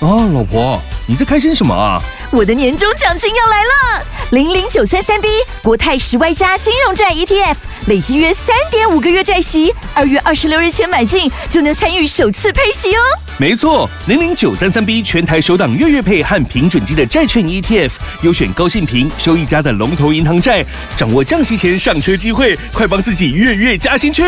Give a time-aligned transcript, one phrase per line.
[0.00, 2.00] 哦，老婆，你在开心什么啊？
[2.30, 4.06] 我的年终奖金要来了！
[4.30, 5.28] 零零九三三 B
[5.62, 7.54] 国泰十 Y 加金融债 ETF，
[7.86, 13.00] 累计约三点五个月债息，二月二十六日前买进就能参与首次配息哦。
[13.36, 17.90] 没错，零零九三三 B 全台首档月月配和平准基的债券 ETF，
[18.22, 20.64] 优选高信平、收益佳的龙头银行债，
[20.96, 24.22] 掌握降息前上车机会，快帮自己月月加薪去！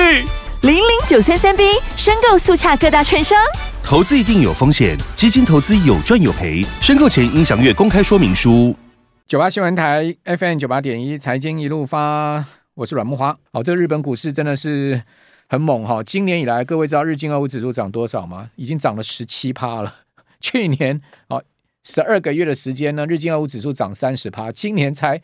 [0.60, 1.64] 零零九三三 B
[1.96, 3.38] 申购速洽各大券商。
[3.84, 8.74] 投资一定有风险，基金投资有赚有赔，申购前应详阅公开说明书。
[9.26, 12.42] 九八新闻台 FM 九八点一财经一路发，
[12.74, 13.36] 我是阮木花。
[13.52, 15.02] 好，这个日本股市真的是
[15.46, 16.02] 很猛哈！
[16.02, 18.48] 今年以来，各位知道日经二五指数涨多少吗？
[18.56, 19.94] 已经涨了十七趴了。
[20.40, 21.42] 去年哦，
[21.84, 25.20] 十二个月的时间呢，日经二五指数涨三十趴，今年才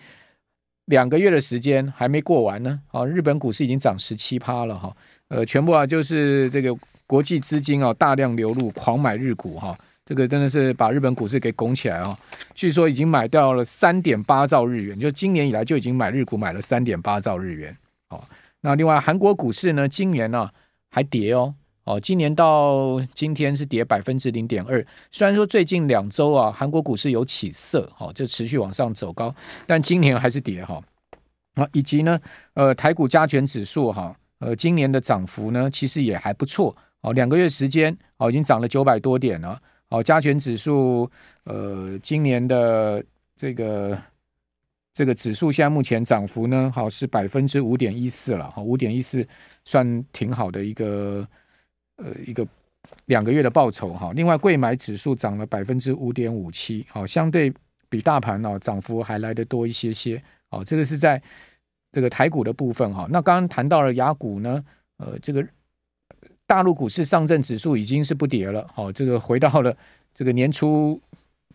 [0.84, 2.80] 两个月的时间还没过完呢。
[2.88, 4.94] 好，日本股市已经涨十七趴了哈。
[5.28, 6.74] 呃，全部啊，就是这个
[7.06, 12.18] 国际资金啊，大量流入，狂买日股哈，这个真的是把日本股市给拱起来啊！
[12.54, 17.76] 据说已经买掉了三点八兆日元，就今年以来就已经买日股买了三点八兆日元。
[18.08, 18.22] 哦，
[18.62, 20.48] 那另外韩国股市呢，今年呢
[20.88, 24.82] 还跌哦，哦，今年到今天是跌百分之零点二。
[25.10, 29.34] 虽然说最近两周啊，韩国股市有起色，哈，就持续往上走高，
[29.66, 30.80] 但今年还是跌哈。
[31.56, 32.18] 啊，以及呢，
[32.54, 34.16] 呃，台股加权指数哈。
[34.40, 37.12] 呃，今年的涨幅呢，其实也还不错哦。
[37.12, 39.60] 两个月时间哦，已经涨了九百多点了。
[39.88, 41.10] 哦，加权指数，
[41.44, 43.02] 呃，今年的
[43.34, 44.00] 这个
[44.94, 48.48] 这个指数现在目前涨幅呢，好是百分之五点一四了。
[48.50, 49.26] 哈，五点一四
[49.64, 51.26] 算挺好的一个
[51.96, 52.46] 呃一个
[53.06, 54.12] 两个月的报酬哈。
[54.14, 57.52] 另外，柜买指数涨了百分之五点五七，好，相对
[57.88, 60.22] 比大盘哦涨幅还来得多一些些。
[60.50, 61.20] 哦，这个是在。
[61.90, 64.62] 这个台股的部分哈，那刚刚谈到了雅股呢，
[64.98, 65.42] 呃，这个
[66.46, 69.74] 大陆股市上证指数已经是不跌了，好，这个回到了
[70.14, 71.00] 这个年初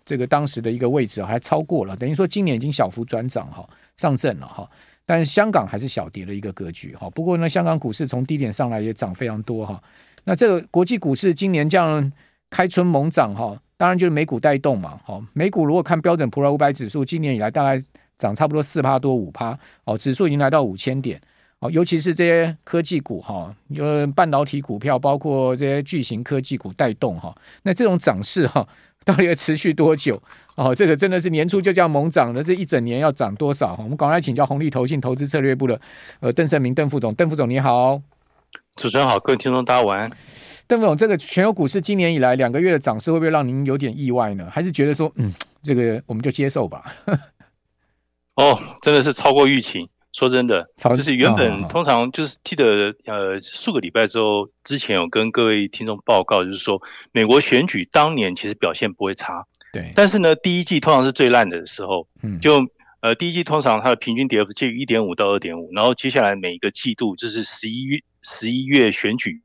[0.04, 3.64] 这个当时的一个位置，还超过了，等于说今年已经小幅转涨哈，
[3.98, 4.68] 上证了哈，
[5.06, 7.08] 但是香港还是小跌的一个格局哈。
[7.12, 9.82] 不过呢，香港股市从低点上来也涨非常多哈。
[10.24, 12.12] 那这个国际股市今年这样
[12.50, 17.80] 开春猛涨哈，当然就是美股带动嘛，好，美股如果看标准普尔五百指数，今年以来大概。
[18.24, 21.20] 涨差不多四趴多五趴哦，指数已经来到五千点
[21.60, 27.36] 哦，尤其是这些科技股哈，有半导体股票，包括这些巨型科技股带动哈。
[27.64, 28.66] 那这种涨势哈，
[29.04, 30.22] 到底要持续多久
[30.56, 30.74] 哦？
[30.74, 33.76] 这个真的是年初就这样猛涨的，这一整年要涨多少？
[33.80, 35.80] 我们赶快请教红利投信投资策略部的
[36.22, 38.02] 呃邓胜明邓副总，邓副总你好，
[38.78, 40.10] 主持人好，各位听众大家晚安。
[40.68, 44.48] 邓副总，这个全球股市今年以来两个月的涨势会不会让您有点意外呢？
[44.50, 46.84] 还是觉得说嗯，这个我们就接受吧？
[48.36, 49.90] 哦，真的是超过预期。
[50.12, 56.80] 说真的，就是原本通常就是记得呃数个礼拜之后，之前有跟各位听众报告，就是说
[57.12, 59.44] 美国选举当年其实表现不会差。
[59.72, 59.92] 对。
[59.96, 62.08] 但是呢，第一季通常是最烂的时候。
[62.22, 62.40] 嗯。
[62.40, 62.64] 就
[63.02, 69.42] 呃第一季通常它的平均跌幅介于一点五到二点五，然后接下来每一个季度就是十一月十一月选举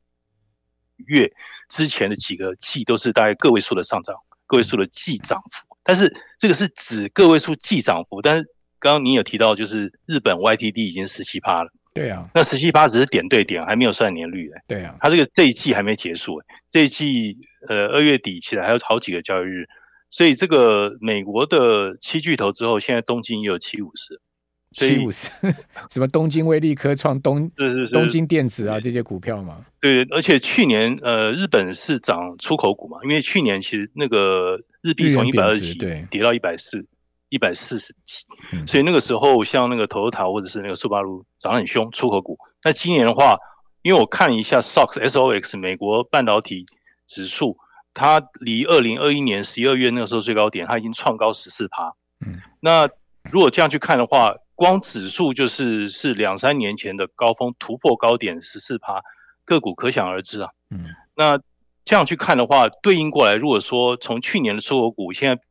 [0.97, 1.31] 月
[1.67, 5.75] 之前的几个季都是大概个位数的上涨，个位数的季涨幅。
[5.83, 8.47] 但是这个是指个位数季涨幅，但是。
[8.79, 11.69] 刚刚你有提到，就是日本 YTD 已经十七趴了。
[11.93, 14.49] 对啊，那十七趴只是点对点，还没有算年率。
[14.67, 16.41] 对啊，它这个这一季还没结束。
[16.69, 17.37] 这一季
[17.67, 19.67] 呃二月底起来还有好几个交易日，
[20.09, 24.21] 所以这个美国的七巨头之后，现在东京也有七五十。
[24.71, 25.31] 七五十，
[25.89, 29.65] 什么东京威力科创、东是是是东京电子啊这些股票嘛。
[29.81, 35.73] 对，而且去年呃日本是涨出口股嘛，因为去年其实那个日币从一百二十几
[36.11, 36.85] 跌到一百四。
[37.29, 38.25] 一百四十几，
[38.67, 42.37] 所以那个时候像那个 Toyota 或者是那个速八路涨很凶，出口股。
[42.63, 43.37] 那今年的话，
[43.83, 46.65] 因为我看了一下 SOX S O X 美国半导体
[47.07, 47.55] 指数，
[47.93, 51.93] 它离二零二一年十一二月那个时候最高点，它已经创高十四趴。
[52.25, 52.89] 嗯，那
[53.31, 59.01] 如果这样去看的话，光指数就是是两三年前的高峰突破高点十四趴，
[59.45, 60.49] 个股可想而知啊。
[60.71, 60.85] 嗯，
[61.15, 61.39] 那
[61.85, 65.41] 这样去看的话，对应过来，如果说从去年的出口股现在。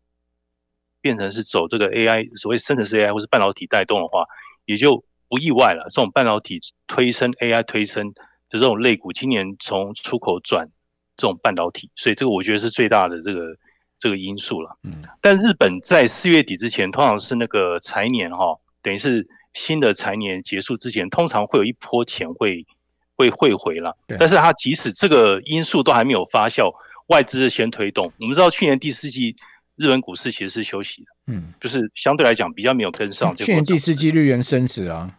[1.08, 4.26] 变成是走这个 AI，所谓生成式 AI 或是半导体带动的话，
[4.66, 5.84] 也就不意外了。
[5.84, 8.20] 这种半导体推升 AI 推升的
[8.50, 10.68] 这种类股，今年从出口转
[11.16, 13.56] 这种半导体，所以这个我觉得是最大的这个
[13.98, 14.76] 这个因素了。
[14.82, 22.66] 嗯，但日本在四月底之前，通常是那个财年哈，等于是新的财年结束之前，通常会有一波钱会
[23.16, 23.96] 会汇回了。
[24.18, 26.70] 但是它即使这个因素都还没有发酵，
[27.06, 28.04] 外资先推动。
[28.20, 29.34] 我们知道去年第四季。
[29.78, 33.34] 日本股市其实是休息的，嗯，就是相对来讲比较没有跟上。
[33.34, 35.10] 去年第四季日元升值啊，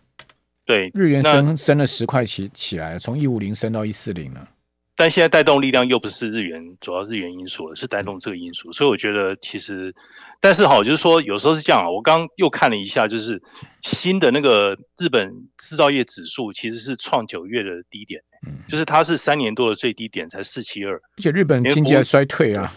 [0.66, 4.48] 对，日元升升了十块起起来，从一五零升到一四零了。
[4.96, 9.96] 但现在带动力量又不是日元，主要日元因素了，是带动这个因素，所以我觉得其实，
[10.42, 11.90] 但是好，就是说有时候是这样啊。
[11.90, 13.42] 我刚又看了一下，就是
[13.82, 18.22] 新的那个日本制造业指数其实是创九月的低点，
[18.68, 22.70] 就是它是三年多的最低点才四七二，而且日本经济还衰退啊，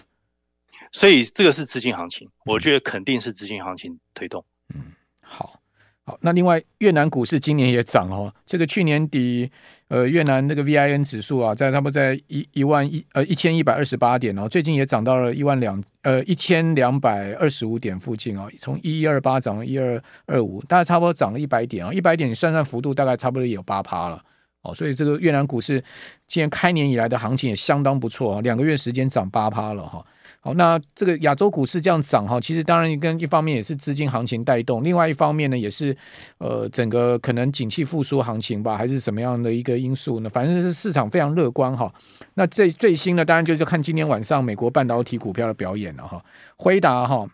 [0.92, 4.44] 所以这个是资金行情，我觉得肯定是资金行情推动。
[4.74, 5.58] 嗯，好。
[6.04, 8.34] 好，那另外越南股市今年也涨哦。
[8.44, 9.48] 这个去年底，
[9.86, 24.20] 呃，越南那个 VIN 指数啊，在差不多在一一万一呃一千一百二十八点哦，最近也涨到了一万两呃一千两百二十五点附近哦，从一一二八涨到一二二五，大概差不多涨了一百点啊，一百点你算算幅度，大概差不多也有八趴了
[24.62, 24.74] 哦。
[24.74, 25.82] 所以这个越南股市
[26.26, 30.04] 今年开年以来的行情也相当不错啊，两个月时间涨八趴了哈。
[30.40, 35.96] 好，那这个亚洲股市这样涨哈，其实当然跟一方面也是资金行情带动，另外一方面呢，也是
[36.38, 40.28] 呃整个可能景气复苏行情吧，还是什么样的一个因素呢？
[40.28, 41.92] 反正是市场非常乐观哈。
[42.34, 46.20] 那最最新的当然就是看今天晚上美国半导体股票的表演了哈。
[46.56, 47.24] 辉达哈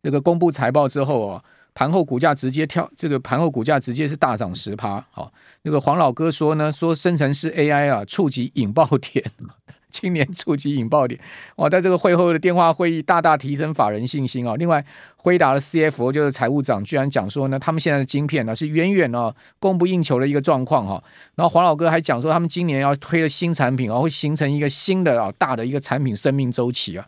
[0.00, 1.44] 这个公布财报之后哦，
[1.74, 5.04] 盘后股价直接跳，这个盘后股价直接是大涨十趴。
[5.10, 5.32] 好，
[5.62, 9.24] 那个黄老哥说呢，说生成式 AI 啊触及引爆点。
[9.90, 11.20] 今年触及引爆点，
[11.54, 11.70] 哇！
[11.70, 14.56] 在这个会后的电话会议，大大提升法人信心啊。
[14.56, 14.84] 另外，
[15.14, 21.00] 辉达的 CFO 就是财务长，居然讲说呢，他们现在的晶片呢是远远哦供不应求的一个状况哈。
[21.36, 27.06] 然后黄老哥还讲说，他们今年要推的新产品啊，会形成一个新的啊大的一个产品生命周期啊。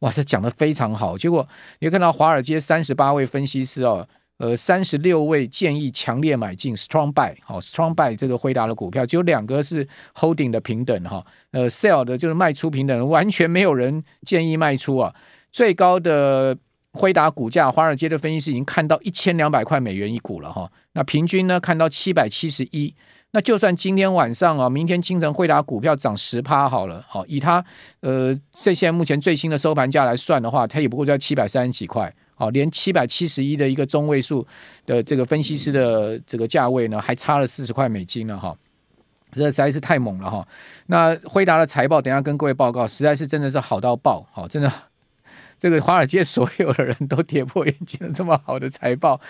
[0.00, 1.16] 哇，这讲得非常好。
[1.18, 1.46] 结果
[1.78, 4.08] 也看到华尔街三十八位分析师哦。
[4.38, 9.84] 呃，三十六位建议强烈买进 strong buy，好 strong buy 这个辉达的股票，只有两个是
[10.14, 15.12] holding 的平等哈，呃 sell 的就是卖出平等，完全没有人建议卖出啊。
[15.50, 16.56] 最高的
[16.92, 22.94] 辉达股价，华尔街的分析师已经看到一千两百块美元一股了哈，那平均呢看到七百七十一，
[23.30, 27.64] 那就算今天晚上啊，明天清晨辉达股票涨十趴好了，好以它
[28.00, 32.12] 呃这现在目前最新的收盘价来算的话，它也不过在七百三十几块。
[32.34, 34.46] 好，连七百七十一的一个中位数
[34.86, 38.56] 的这个分析师的这个价位呢，还差了四十块美金呢，哈，
[39.32, 40.46] 这实在是太猛了哈。
[40.86, 44.72] 那辉达的财报，等下跟各位报告，实在是真的是好到爆，好，真的，
[45.58, 49.20] 这个华尔街所有的人都跌破眼镜了，这么好的财报，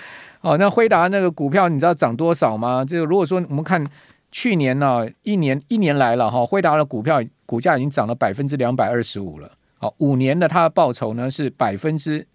[0.41, 2.85] 好，那辉达那个股票你知道涨多少吗？
[2.85, 3.85] 这个如果说我们看
[4.31, 12.27] 去年呢、一年一年来了哈，辉达的股票股价已经涨了百分之两百二十五了，好，五年的它的报酬呢是百分之。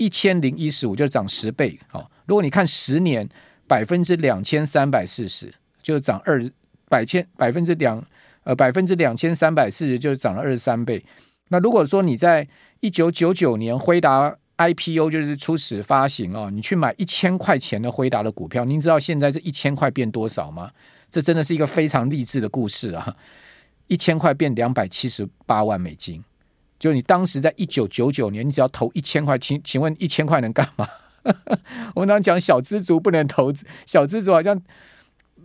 [0.00, 3.28] 一千零一十五就涨十倍，好，如果你看十年，
[3.66, 5.52] 百分之两千三百四十，
[5.82, 6.40] 就涨二
[6.88, 8.00] 百千百分之两
[8.44, 11.04] 呃百分之两千三百四十，就涨了二十三倍。
[11.48, 12.46] 那如果说你在
[12.80, 20.70] 一九九九年辉达 IPO 就是初始发行哦，你去买一千块钱的辉达的股票，您知道现在这一千块变多少吗？
[21.10, 23.16] 这真的是一个非常励志的故事啊！
[23.86, 26.22] 一千块变两百七十八万美金。
[26.78, 30.86] 就你当时在一九九九年，你只要投一千块，请请问一千块能干嘛？
[31.94, 34.60] 我们刚讲小资族不能投资，小资族好像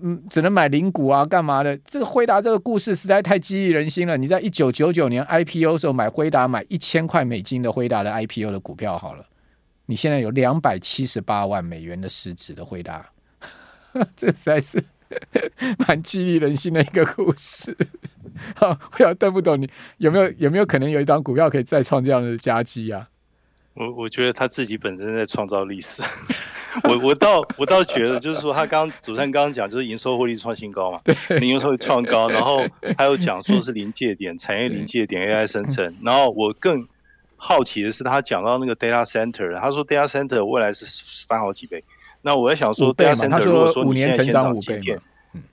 [0.03, 1.75] 嗯只能买零股啊，干嘛的？
[1.85, 4.17] 这个辉达这个故事实在太激励人心了。
[4.17, 9.25] 你在一九九九年 IPO 的时候买辉达，买一千块美金的辉达的 IPO 的股票好了，
[9.85, 13.09] 你现在有两百七十八万美元的市值的辉达，
[14.15, 14.83] 这实在是。
[15.87, 17.77] 蛮激励人心的一个故事，
[18.57, 23.07] 好，我要瞪不懂你有没有有没有可能有一档股票可以再创这样的佳绩啊？
[23.75, 26.01] 我我觉得他自己本身在创造历史，
[26.89, 32.65] 我我倒我倒觉得就是说他刚主持人刚刚讲就是营收获利创新高嘛，对，营收会创高，然后
[32.97, 36.87] 还有讲说是临界点产业临界点 AI 生成，然后我更
[37.35, 40.85] 好奇的是他讲到那个 data center，他说 data center 未来是
[41.27, 41.83] 翻好几倍。
[42.21, 44.81] 那我在想说，data center 如果说五年先涨五倍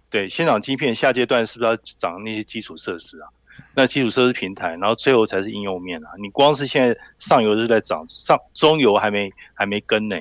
[0.09, 3.29] 对，先涨晶片，下阶段是不是要涨那些基础设施啊？
[3.75, 6.09] 那基础设施平台，然后最后才是应用面啊。
[6.21, 10.17] 你光是现在上游是在涨，上中游还没还没跟呢，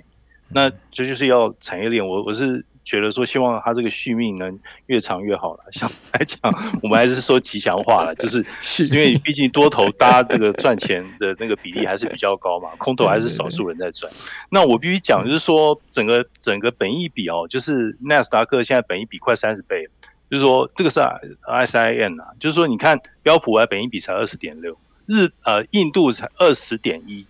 [0.53, 2.07] 那这就，是要产业链。
[2.07, 2.65] 我我是。
[2.85, 5.59] 觉得说希望它这个续命能越长越好了。
[5.71, 6.39] 相对来讲，
[6.81, 8.43] 我们还是说吉祥话了，就是
[8.91, 14.11] 因为毕竟多头大家这个赚钱的那个比例还是比较高嘛，空头还是少数人在赚。
[14.49, 19.87] 那我必须讲，就是说整个整个本益比哦，就是纳斯达克现在本益比快三十倍，
[20.31, 20.99] 就是说这个是
[21.45, 24.75] SIN 啊，就是说你看标普啊，本益比才二十点六，
[25.05, 27.23] 日呃印度才二十点一，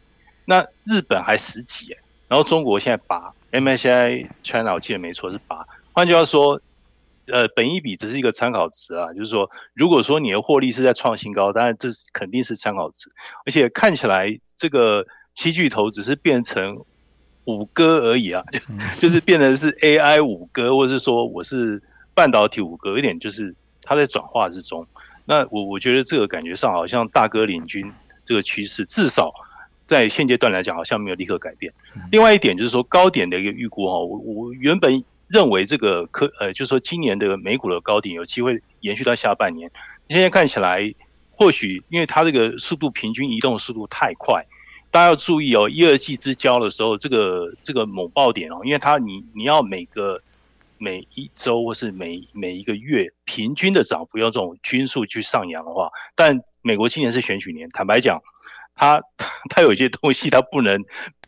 [0.45, 1.97] 那日本还十几，
[2.29, 3.33] 然后中国现在八。
[3.51, 6.61] MSCI China 我记得没错是八，换句话说，
[7.25, 13.09] 呃，本益比只是一个参考值啊，就是说，如果说你的获利是在创新高，当然这是肯定是参考值，
[13.47, 16.79] 而且看起来这个七巨头只是变成
[17.45, 18.59] 五哥而已啊，就
[19.01, 21.81] 就是变成是 AI 五哥，或者是说我是
[22.13, 24.85] 半导体五哥，有点就是它在转化之中。
[25.25, 27.91] 那我我觉得这个感觉上好像大哥领军
[28.23, 29.33] 这个趋势，至少
[29.89, 31.73] 在现阶段来讲，好像没有立刻改变。
[32.11, 39.71] 另外一点就是说高点的一个预估哈，我我原本认为这个科呃，就是说今年的美股的高点有机会延续到下半年，
[40.07, 40.93] 现在看起来
[41.31, 44.45] 或许因为它这个速度平均移动速度太快。
[44.91, 50.21] 大家要注意哦，一二季之交的时候，这个这个猛爆点哦，因为它你你要每个
[50.77, 58.19] 每一周或是每每一个月平均的涨幅用这种均数去上扬的话，但美国今年是选举年，坦白讲，
[58.79, 59.01] 它
[59.49, 60.83] 它 有一些东西他不能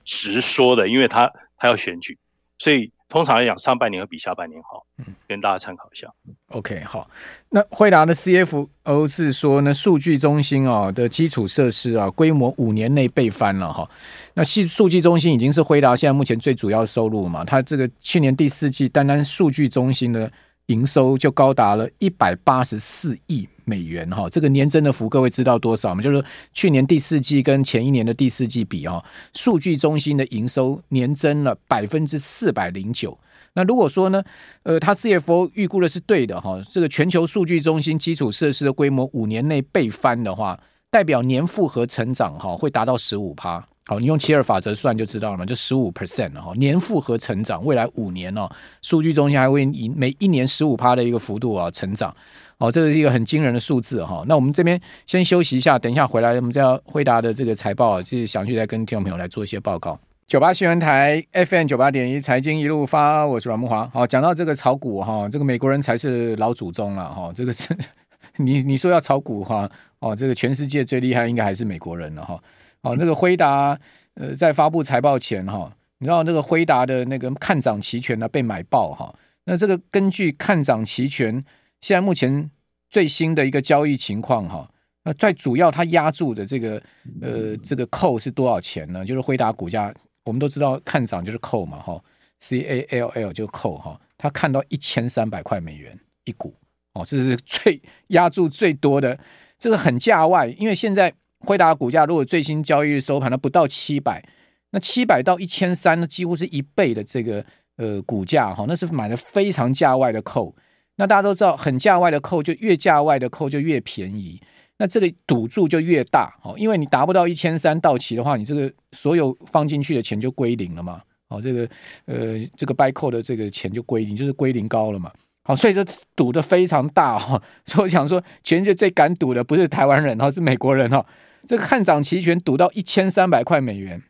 [0.05, 2.17] 直说的，因为他他要选举，
[2.58, 2.91] 所以。
[3.12, 6.08] 通常来讲，上半年会比下半年好，嗯，跟大家参考一下。
[6.48, 7.10] OK，好。
[7.50, 13.86] 那辉达的 CFO 是说呢，数据中心啊的基础设施啊，规模五年内被翻了哈。
[14.34, 20.31] 那系数据中心已经是辉达现在目前最主要收入嘛，它这个去年第四季单单数据中心的。
[20.67, 26.01] 营收就高达了一百八十四亿美元哈，这个年增的幅各位知道多少吗？
[26.01, 29.01] 就是去年第四季跟前一年的第四季比啊，
[29.34, 33.18] 数据中心的营收年增了百分之四百零九。
[33.54, 34.22] 那如果说呢，
[34.63, 40.60] 呃，他 CFO 预估的是对的哈，这个全球数据中心基础设施的规模五年内倍翻的话，
[40.90, 43.66] 代表年复合成长哈会达到十五趴。
[43.88, 48.47] 好，你用七二法则算就知道了嘛，就十五 percent 了哈，年复合成长，未来五年哦，
[48.81, 52.15] 数据中心还会以每一年十五趴的一个幅度啊成长，
[52.59, 54.23] 哦，这是一个很惊人的数字哈。
[54.27, 60.00] 那我们这边先休息一下，等一下回来我们叫辉达的这个财报啊，是详细再跟听众朋友来做一些报告。
[60.27, 63.89] 九八新闻台 FM 九八点一财经一路发，我是阮慕驊。
[63.89, 67.75] 好，讲到这个炒股哈，这个美国人才是老祖宗了哈，这个是
[68.38, 69.69] 你你说要炒股哈，
[70.00, 72.39] 哦，这个全世界最厉害应该还是美国人了哈。
[72.81, 73.79] 哦，那个辉达，
[74.15, 79.13] 呃，在发布财报前哈，你知道那个辉达的那个看涨期权呢被买爆哈。
[79.43, 81.33] 那这个根据看涨期权
[81.79, 82.50] 现在目前
[82.89, 84.67] 最新的一个交易情况哈，
[85.03, 86.81] 那最主要它压住的这个
[87.21, 89.05] 呃这个扣是多少钱呢？
[89.05, 89.93] 就是辉达股价，
[90.25, 92.03] 我们都知道看涨就是扣嘛哈
[92.39, 95.95] ，C A L L 就扣哈，它看到一千三百块美元
[96.25, 96.55] 一股
[96.93, 99.19] 哦，这是最压住最多的，
[99.59, 101.13] 这个很价外，因为现在。
[101.45, 104.24] 辉达股价如果最新交易日收盘，它不到七百，
[104.71, 107.43] 那七百到一千三，那几乎是一倍的这个
[107.77, 110.55] 呃股价哈，那是买的非常价外的扣。
[110.98, 114.39] 那大家都知道，很价外的扣就越价外的扣就越便宜，
[114.77, 121.01] 那这个赌注就越大哦，因为你达不到一千三到期的话，你这个所有放进去的钱就归零了嘛。
[121.29, 121.67] 哦，这个
[122.05, 125.12] 呃这个 buy call 的这个钱就归零，就是归零高了嘛。
[125.43, 125.83] 好，所以这
[126.15, 127.41] 赌的非常大哈。
[127.65, 131.03] 所以我想说，全世界最敢赌的不是台湾人哈，是美国人哈。
[131.48, 134.01] 这个看涨期权赌到一千三百块美元，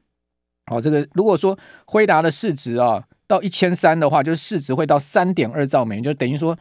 [0.65, 6.57] 好，这个如果说辉达的市值啊到一千三的话，就是市值会到三点二兆美元，就等于说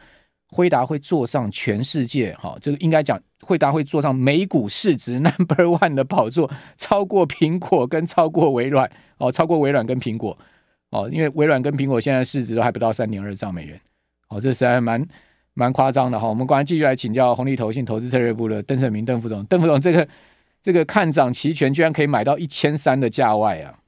[0.47, 2.33] 辉达会坐上全世界。
[2.33, 8.89] 哈，这个应该讲辉达会坐上美股市值 number one 的宝座，超过苹果跟超过微软。
[9.17, 10.37] 哦，超过微软跟苹果。
[10.89, 13.79] 哦，因为微软跟苹果现在市值都还不到三点二兆美元，
[14.29, 15.05] 哦，这实在蛮
[15.53, 16.19] 蛮夸张的。
[16.19, 16.27] 哈。
[16.27, 20.07] 我们赶快继续来请教红利投信投资策略部的邓胜明邓副总，邓副总这个。
[20.61, 23.79] 这个看涨期权居然可以买到一千三的价外啊！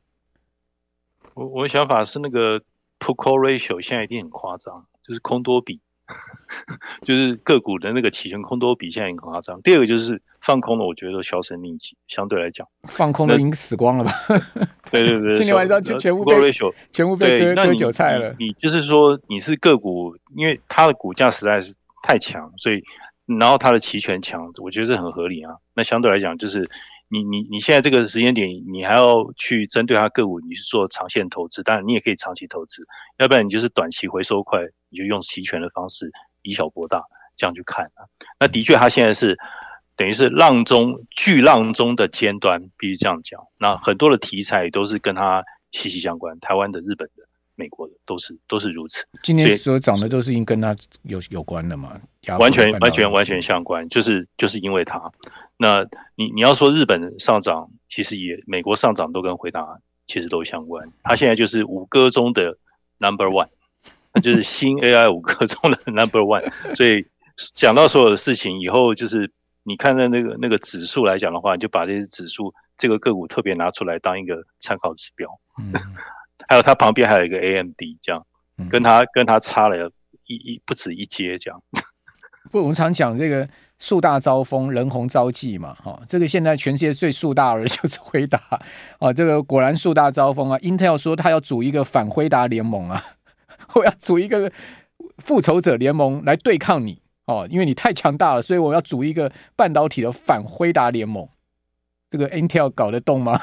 [1.36, 2.60] 我我的想法是那个
[3.00, 5.80] put call ratio 现在一定很夸张，就是空多比，
[7.06, 9.62] 就是个股的那个期权空多比现在很夸张。
[9.62, 14.12] 第二个就是放空的，我觉得都销声匿迹，相对来讲，放空的已经死光了吧？
[14.90, 16.52] 对 对对， 今天晚上就全部被
[16.92, 18.36] 全部被割割韭菜了。
[18.40, 22.84] 你就是说你是个股，因为它的股价实在是太强，所以。
[23.26, 25.56] 然后它的期权强，我觉得这很合理啊。
[25.74, 26.70] 那相对来讲，就是
[27.08, 32.84] 你你你现在这个时间点，你还要去针对它个股，你是做长线投资，当然你也可以长期投资，
[33.18, 36.12] 要不然你就是短期回收快，你就用期权的方式
[36.42, 37.02] 以小博大
[37.38, 38.04] 这样去看啊。
[38.40, 39.38] 那的确，它现在是
[39.96, 43.40] 等于是浪中巨浪中的尖端，必须这样讲。
[43.58, 47.24] 那很多的题材都是跟它息息相关，台湾的、日本的。
[47.56, 52.00] 美国的都是都是如此，今天所涨的都是因跟它有有关的嘛？
[52.40, 55.12] 完全完全完全相关，就是就是因为它。
[55.58, 60.92] 那你你要说日本上涨，其实也美国上涨都跟回答其实都相关。
[61.04, 62.58] 它现在就是五哥中的
[62.98, 63.50] number one，
[64.14, 66.52] 那就是新 AI 五哥中的 number one。
[66.76, 67.06] 所以
[67.54, 69.32] 讲到所有的事情以后，就是
[69.64, 75.30] 你看到那个那个指数来讲的话，你就把这些指数这个个股特别拿出来当一个参考指标。
[75.60, 75.72] 嗯
[76.54, 78.24] 还有它旁边还有一个 AMD，这样
[78.70, 79.90] 跟它跟它差了
[80.28, 81.60] 一一不止一阶，这样。
[82.52, 88.40] 不，我们常讲这个树大招风，人红招忌嘛，哈，这个现在全世界最树大的就是辉达
[89.00, 90.60] 啊， 这个果然树大招风啊。
[90.60, 93.04] Intel 说他要组一个反辉达联盟啊，
[93.74, 94.52] 我要组一个
[95.18, 101.28] 复仇者联盟来对抗你哦，因为你太强大了，所以我要组一个半导体的反辉达联盟。
[102.12, 103.42] 这个 Intel 搞得动吗？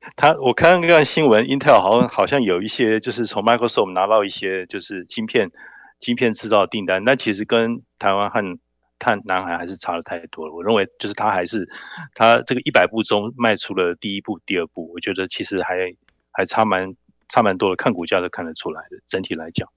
[0.16, 5.50] 他我看那个新闻，Intel 好像好像有一些就是从 Microsoft 拿到一些就是晶片
[5.98, 8.58] 晶片制造订单，那其实跟台湾和
[8.98, 10.52] 看南海还是差的太多了。
[10.52, 11.68] 我认为就是他还是
[12.14, 15.92] 他这个一百步中迈出了第一步、第二步，我觉得其实还
[16.32, 16.94] 还差蛮
[17.28, 18.98] 差蛮多的，看股价都看得出来的。
[19.06, 19.68] 整体来讲。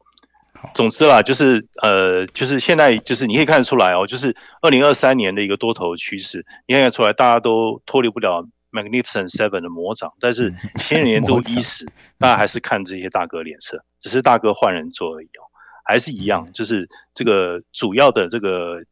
[0.73, 11.85] 总之啦，就是呃，就是现在就是你可以看得出来哦，就是二零二三年的一个多头趋势，你看得出来，大家都脱离不了 Magnificent Seven 的魔掌，但是 新年度伊始，
[12.17, 15.47] 大家还是看这些大哥脸色，只是大哥换人做而已哦，
[15.85, 18.83] 还是一样，就是这个主要的这个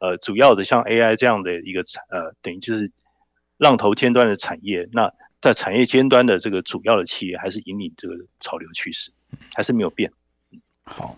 [0.00, 2.90] 呃主要的像 AI 这样的一个呃，等于就是
[3.56, 9.12] 浪头尖端的产业，那在产业尖端的这个主要的企业，还是引领这个潮流趋势，
[9.54, 10.10] 还是没有变。
[10.84, 11.16] 好，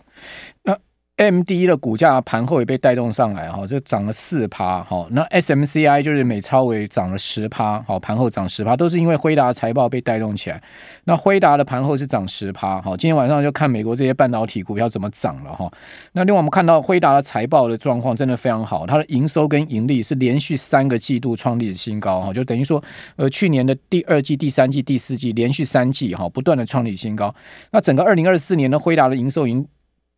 [0.63, 0.77] 那
[1.21, 5.05] AMD 的股价盘后也被带动上来哈，这涨了四趴哈。
[5.11, 10.59] 那 SMCI 就是美超微涨了十趴，好，盘后涨十趴，都是因为辉达财报被带动起来。
[11.03, 15.71] 那辉达的盘后是涨十趴，好，今天晚上就看美国这些半导体股票怎么涨了哈。
[16.13, 22.83] 那另外我们看到辉达的财报的状况真的非常好，它的营收跟盈利是连续三个季度创立的新高哈，就等于说
[23.17, 27.31] 呃去年的第二季、第三季、第四季连续三季哈不断的创立新高。
[27.69, 29.67] 那整个二零二四年的辉达的营收已经。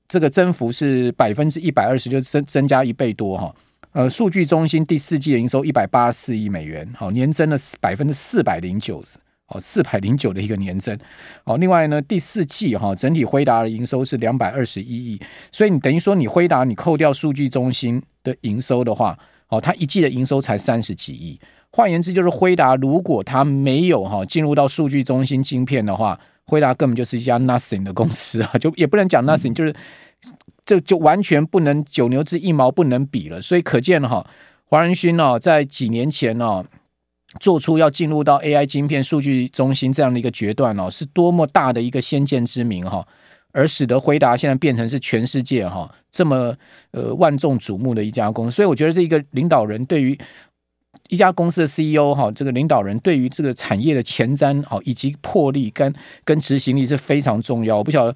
[0.07, 3.55] 这个增幅是百分之一百二十，就增增加一倍多哈。
[3.93, 9.03] 呃，数据中心第四季的营收一百八十四亿美元，好，年增了百分之四百零九，
[9.47, 10.97] 哦，四百零九的一个年增。
[11.43, 15.19] 好，另外呢，第四季哈，整体辉达的营收是两百二十一亿，
[15.51, 19.17] 所以你等于说你辉达你扣掉数据中心的营收的话，
[19.49, 21.39] 哦，它一季的营收才三十几亿。
[21.69, 26.19] 换言之，就是辉达如果它没有哈进入到数据中心晶片的话。
[26.45, 29.73] 辉达根本就是一家 nothing 的公司啊， 就也不能讲 nothing，就是
[30.65, 33.41] 这就完全不能九牛之一毛不能比了。
[33.41, 34.25] 所以可见哈，
[34.65, 36.65] 华仁勋哦，在几年前哦，
[37.39, 43.07] 做出要进入到 AI 晶片数据中心这样的一个决断哦，是多么大的一个先见之明哈，
[43.51, 46.55] 而使得辉达现在变成是全世界哈这么
[46.91, 48.57] 呃万众瞩目的一家公司。
[48.57, 50.19] 所以我觉得这一个领导人对于。
[51.09, 57.77] 一家公司的 CEO 哈，这个领导人对于这个产业的前瞻哈，以及魄力跟跟执行力是非常重要。
[57.77, 58.15] 我不晓得，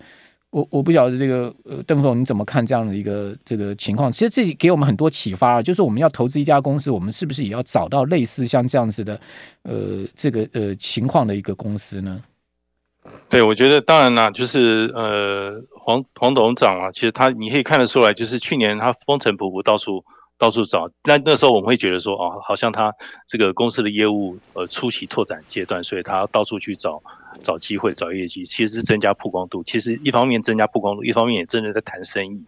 [0.51, 4.11] 我我不晓得这个呃，邓副总你怎么看这样的一个这个情况？
[4.11, 9.19] 其实这给我们很多启发啊，就是我们要投资一家公司，我们是不是也要找到类似像这样子的
[9.63, 12.21] 呃这个呃情况的一个公司呢？
[13.27, 20.03] 对，我觉得当然啦，就是呃黄黄董事长啊，其实他你可以看得出来，就是去年他风尘仆仆到处。
[20.37, 22.93] 到处找，那那时候我们会觉得说，哦，好像他
[23.27, 27.01] 这个公司的业务呃初期拓展阶段，所以他到处去找
[27.41, 29.63] 找机会、找业绩，其实是增加曝光度。
[29.63, 32.45] 其实一方面增加曝光度，一方面也真的在谈生意。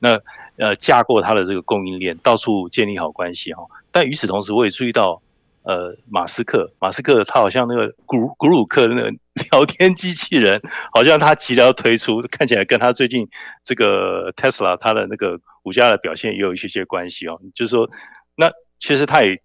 [0.00, 0.20] 那
[0.56, 3.64] 呃架构他的这个供应链，到处建立好关系哈。
[3.90, 5.22] 但与此同时，我也注意到。
[5.62, 9.12] 呃，马斯克，马斯克他好像那个古古鲁克那个
[9.50, 10.60] 聊天机器人，
[10.92, 13.28] 好像他即将要推出，看起来跟他最近
[13.64, 17.40] 这个 Tesla 他的那个股价的表现也有一些些关系哦。
[17.54, 17.88] 就是说，
[18.36, 19.40] 那其实他也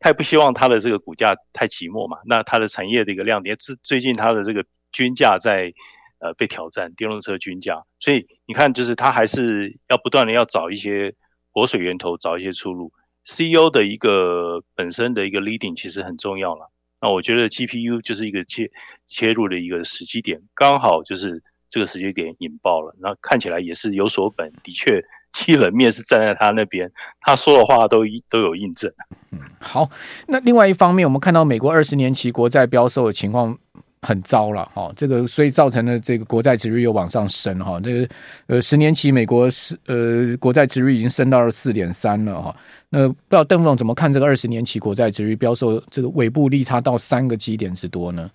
[0.00, 2.18] 他也不希望他的这个股价太寂寞嘛。
[2.26, 5.72] 那他的产业的一个亮点，是最近他的这个均价在
[6.20, 11.14] 呃被挑战，电动车均价，所以你看，就是他还是要不断的要找一些
[11.52, 12.92] 活水源头，找一些出路。
[13.26, 16.70] CEO 的一个本身的一个 leading 其实很重要了。
[17.04, 18.70] 那我觉得 GPU 就是一个切
[19.06, 22.96] 切入的一个时机点，刚好就是这个时间点引爆了。
[22.98, 26.90] 那看起来也是有所本，的确基本面是站在他那边，
[27.20, 28.90] 他说的话都都有印证。
[29.32, 29.90] 嗯，好。
[30.28, 33.58] 那另外一方面，我们看到美国二十年期国债飙售的情况。
[34.04, 38.08] 很糟了哈，这个所以造成了这个国债殖率又往上升哈，这个
[38.46, 42.54] 呃十年期美国是呃国债殖率已经升到了四点三了哈。
[42.90, 48.30] 那不知道邓副总怎么看这个二十年期国债殖率飙售这个尾部利差到三个基点之多呢？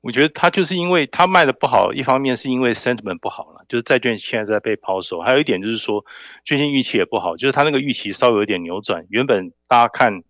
[0.00, 6.04] 我觉得它就是因为它卖的不好，一方面是因为 sentiment 不好了，就是债券现在在被抛售，还有一点就是说
[6.44, 10.22] 最近预期也不好，就是它那个预期稍微有点扭转，原本大家看。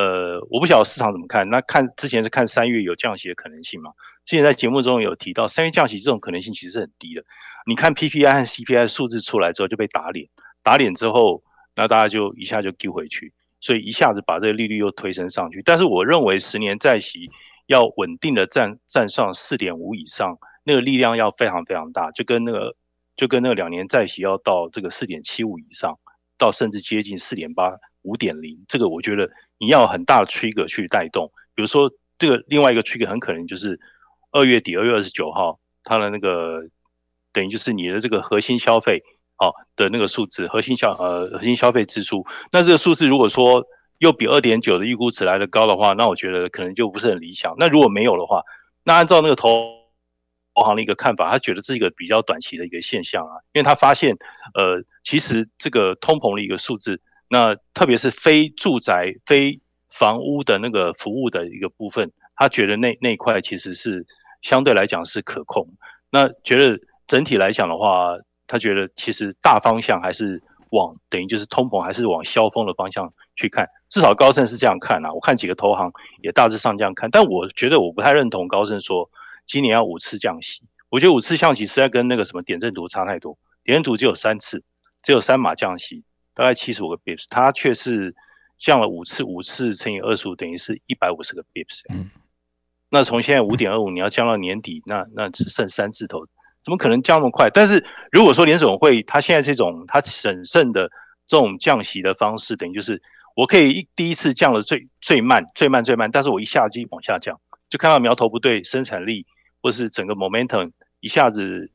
[0.00, 1.46] 呃，我不晓得市场怎么看。
[1.50, 3.92] 那看之前是看三月有降息的可能性嘛？
[4.24, 7.22] 之前在节目中有提到，三月降息这种可能性其实是很低的。
[7.66, 10.30] 你看 PPI 和 CPI 数字出来之后就被打脸，
[10.62, 11.42] 打脸之后，
[11.76, 15.60] 那大家就一下就丢回去，所以一下子把这个利率又推升上去。
[15.62, 17.30] 但是我认为十年债息
[17.66, 22.74] 要稳定的站站上四点五以上，那个力量要非常非常大，就跟那个
[23.16, 25.98] 就跟那个两年债息要到这个四点七五以上，
[26.38, 29.30] 到甚至接近四点八、五点零，这个我觉得。
[29.60, 33.78] 你要很大的 trigger 去带动，比如说这个另外一个 trigger 很可能就是
[34.32, 36.62] 二月底二月二十九号，它的那个
[37.32, 39.02] 等于就是你的这个核心消费
[39.36, 42.26] 哦的那个数字，核心消呃核心消费支出。
[42.50, 43.64] 那这个数字如果说
[43.98, 47.54] 又比二点九的预估值来的高的话，那我觉得可能就不是很理想。
[47.58, 48.42] 那如果没有的话，
[48.82, 49.76] 那按照那个投
[50.54, 54.16] 行的一个看法，他觉得这是一个比较短期的一个现象啊，因为他发现
[54.54, 64.04] 呃其实这个通膨的一个数字，那特别是非住宅非房屋的那个服务的一个部分，他觉得那那块其实是
[64.42, 65.68] 相对来讲是可控。
[66.10, 68.16] 那觉得整体来讲的话，
[68.48, 75.12] 他觉得其实大方向还是往等于就是通膨还是往消风的方向去看，至少高盛是这样看啊。
[75.12, 79.08] 我看几个投行也大致上这样看，但我觉得我不太认同高盛说
[79.46, 80.64] 今年要五次降息。
[80.88, 84.64] 我觉得五次降息实在跟那个什么点阵图差太多，点阵图只有三次，
[85.04, 86.02] 只有三码降息，
[86.34, 88.14] 大概七十五个 bips，它却是。
[88.62, 91.80] 降了五次，五次乘以二十五等于是一百五十个 bips。
[91.88, 92.10] 嗯，
[92.90, 96.26] 那从现在五点二五，你要降到年底，那那只剩三字头，
[96.62, 97.48] 怎么可能降那么快？
[97.48, 100.90] 但是如果说联总会它现在这种它审慎的
[101.26, 103.00] 这种降息的方式，等于就是
[103.34, 107.40] 我可以一第一次降了最最慢最慢最慢，但是我一下就往下降，
[107.70, 109.24] 就看到苗头不对，生产力
[109.62, 111.70] 或是整个 momentum 一下子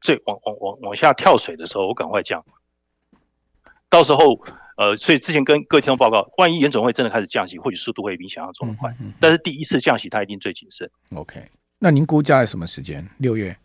[0.00, 2.44] 最往往往往下跳水的时候，我赶快降，
[3.94, 4.40] 到时候。
[4.76, 8.90] 呃，所以之前跟各位听众报告，万一联准会真的开始降息，或许速度会比想象中的快。
[8.90, 10.90] 嗯嗯嗯、但是第一次降息，它一定最谨慎。
[11.14, 11.40] OK，
[11.78, 13.08] 那您估价在什么时间？
[13.18, 13.56] 六月？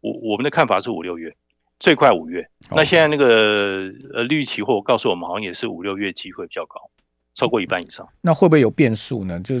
[0.00, 1.34] 我我们的看法是五六月，
[1.80, 2.48] 最快五月。
[2.70, 6.88] 那现在那个呃绿期货告诉我们，好像也是五六月机会比较高，
[7.34, 8.08] 超过一半以上。
[8.20, 9.40] 那会不会有变数呢？
[9.40, 9.56] 就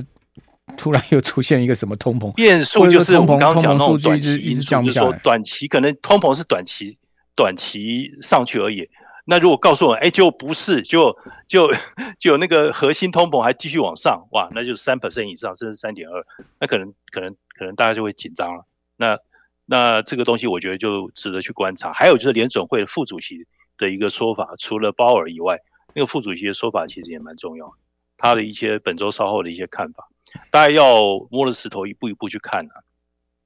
[0.76, 2.88] 突然又出现一个什么通膨变数？
[2.88, 6.96] 就是我们刚刚讲那种短期一直降不下来，短期可能通膨是短期
[7.34, 8.88] 短期上去而已。
[9.30, 11.14] 那如果告诉我，哎，就不是，就
[11.46, 11.70] 就
[12.18, 16.24] 就那个核心通膨还继续往上，哇，那就是三 percent 以上，甚至三点二，
[16.58, 18.64] 那可能可能可能大家就会紧张了。
[18.96, 19.18] 那
[19.66, 21.92] 那这个东西我觉得就值得去观察。
[21.92, 25.58] 还有就是联准会的副主席的一个说法，除了鲍尔以外，
[25.92, 27.70] 那个副主席的说法其实也蛮重要，
[28.16, 30.08] 他的一些本周稍后的一些看法，
[30.50, 32.80] 大家要摸着石头一步一步去看啊。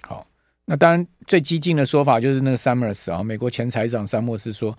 [0.06, 0.26] 好，
[0.64, 4.78] 那当然最激进的说法就是那个 Summers 啊，美国前财长山默斯说。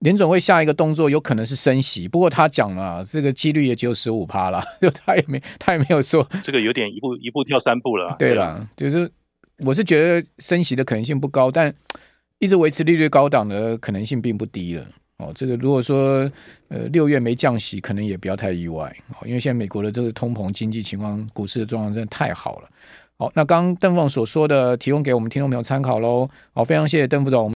[0.00, 8.14] 联准会下一个动作有可能是升息，不过他讲了，这个几率也只有十五趴了， 就他也没他也没有说这个有点一步一步跳三步了。
[8.18, 9.10] 对了，就是
[9.60, 11.74] 我是觉得升息的可能性不高，但
[12.38, 14.86] 一直维持利率高档的可能性并不低了。
[15.16, 16.30] 哦，这个如果说
[16.68, 22.68] 呃六月没降息，可能也不要太意外哦，因为现在美国的这个通膨经济情况、股市的状况真的太好了。
[23.18, 26.28] 好，那刚刚邓凤所说的，提供给我们听众朋友参考喽。
[26.52, 27.44] 好，非常谢谢邓副总。